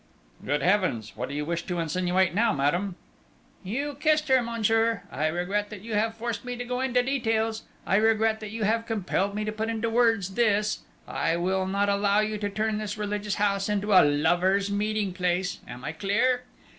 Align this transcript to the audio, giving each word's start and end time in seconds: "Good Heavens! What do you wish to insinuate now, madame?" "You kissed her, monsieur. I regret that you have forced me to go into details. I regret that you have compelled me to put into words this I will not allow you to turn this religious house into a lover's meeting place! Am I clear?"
"Good 0.43 0.63
Heavens! 0.63 1.13
What 1.15 1.29
do 1.29 1.35
you 1.35 1.45
wish 1.45 1.61
to 1.67 1.77
insinuate 1.77 2.33
now, 2.33 2.51
madame?" 2.53 2.95
"You 3.63 3.95
kissed 3.99 4.29
her, 4.29 4.41
monsieur. 4.41 5.03
I 5.11 5.27
regret 5.27 5.69
that 5.69 5.81
you 5.83 5.93
have 5.93 6.15
forced 6.17 6.43
me 6.43 6.55
to 6.55 6.65
go 6.65 6.79
into 6.79 7.03
details. 7.03 7.65
I 7.85 7.97
regret 7.97 8.39
that 8.39 8.49
you 8.49 8.63
have 8.63 8.87
compelled 8.87 9.35
me 9.35 9.45
to 9.45 9.51
put 9.51 9.69
into 9.69 9.91
words 9.91 10.33
this 10.33 10.79
I 11.07 11.37
will 11.37 11.67
not 11.67 11.87
allow 11.87 12.19
you 12.21 12.39
to 12.39 12.49
turn 12.49 12.79
this 12.79 12.97
religious 12.97 13.35
house 13.35 13.69
into 13.69 13.93
a 13.93 14.01
lover's 14.03 14.71
meeting 14.71 15.13
place! 15.13 15.59
Am 15.67 15.83
I 15.85 15.91
clear?" 15.91 16.45